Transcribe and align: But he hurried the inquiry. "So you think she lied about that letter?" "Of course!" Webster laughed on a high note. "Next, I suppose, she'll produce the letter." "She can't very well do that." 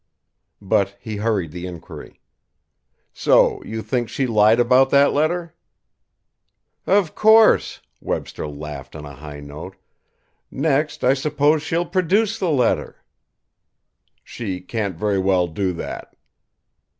But 0.63 0.97
he 0.99 1.17
hurried 1.17 1.51
the 1.51 1.67
inquiry. 1.67 2.21
"So 3.13 3.61
you 3.63 3.83
think 3.83 4.09
she 4.09 4.25
lied 4.25 4.59
about 4.59 4.89
that 4.89 5.13
letter?" 5.13 5.53
"Of 6.87 7.13
course!" 7.13 7.81
Webster 8.01 8.47
laughed 8.47 8.95
on 8.95 9.05
a 9.05 9.13
high 9.13 9.41
note. 9.41 9.75
"Next, 10.49 11.03
I 11.03 11.13
suppose, 11.13 11.61
she'll 11.61 11.85
produce 11.85 12.39
the 12.39 12.49
letter." 12.49 13.03
"She 14.23 14.59
can't 14.59 14.95
very 14.97 15.19
well 15.19 15.45
do 15.45 15.71
that." 15.73 16.15